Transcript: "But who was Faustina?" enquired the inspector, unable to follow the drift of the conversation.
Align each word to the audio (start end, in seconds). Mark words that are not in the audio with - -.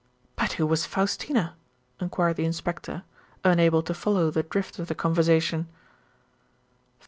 "But 0.35 0.53
who 0.53 0.65
was 0.65 0.87
Faustina?" 0.87 1.55
enquired 1.99 2.35
the 2.37 2.43
inspector, 2.45 3.03
unable 3.43 3.83
to 3.83 3.93
follow 3.93 4.31
the 4.31 4.41
drift 4.41 4.79
of 4.79 4.87
the 4.87 4.95
conversation. 4.95 5.67